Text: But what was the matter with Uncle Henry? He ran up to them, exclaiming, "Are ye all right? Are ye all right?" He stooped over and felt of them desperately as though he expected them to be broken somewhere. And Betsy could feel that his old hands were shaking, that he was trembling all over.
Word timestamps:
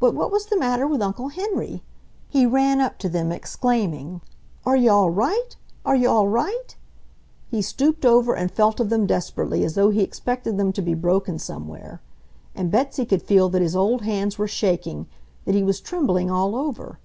But 0.00 0.14
what 0.14 0.32
was 0.32 0.46
the 0.46 0.58
matter 0.58 0.86
with 0.86 1.02
Uncle 1.02 1.28
Henry? 1.28 1.82
He 2.30 2.46
ran 2.46 2.80
up 2.80 2.96
to 3.00 3.08
them, 3.10 3.30
exclaiming, 3.30 4.22
"Are 4.64 4.76
ye 4.76 4.88
all 4.88 5.10
right? 5.10 5.50
Are 5.84 5.94
ye 5.94 6.06
all 6.06 6.26
right?" 6.26 6.74
He 7.50 7.60
stooped 7.60 8.06
over 8.06 8.34
and 8.34 8.50
felt 8.50 8.80
of 8.80 8.88
them 8.88 9.04
desperately 9.06 9.62
as 9.62 9.74
though 9.74 9.90
he 9.90 10.00
expected 10.00 10.56
them 10.56 10.72
to 10.72 10.80
be 10.80 10.94
broken 10.94 11.38
somewhere. 11.38 12.00
And 12.54 12.70
Betsy 12.70 13.04
could 13.04 13.20
feel 13.20 13.50
that 13.50 13.60
his 13.60 13.76
old 13.76 14.00
hands 14.00 14.38
were 14.38 14.48
shaking, 14.48 15.06
that 15.44 15.54
he 15.54 15.62
was 15.62 15.82
trembling 15.82 16.30
all 16.30 16.56
over. 16.56 16.98